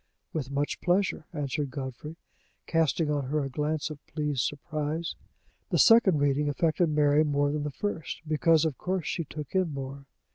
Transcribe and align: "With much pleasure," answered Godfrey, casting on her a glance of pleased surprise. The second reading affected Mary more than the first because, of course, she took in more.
"With 0.33 0.49
much 0.49 0.81
pleasure," 0.81 1.27
answered 1.31 1.69
Godfrey, 1.69 2.15
casting 2.65 3.11
on 3.11 3.25
her 3.25 3.43
a 3.43 3.51
glance 3.51 3.91
of 3.91 4.03
pleased 4.07 4.41
surprise. 4.41 5.15
The 5.69 5.77
second 5.77 6.17
reading 6.17 6.49
affected 6.49 6.89
Mary 6.89 7.23
more 7.23 7.51
than 7.51 7.61
the 7.61 7.69
first 7.69 8.21
because, 8.27 8.65
of 8.65 8.79
course, 8.79 9.05
she 9.05 9.25
took 9.25 9.53
in 9.53 9.75
more. 9.75 10.07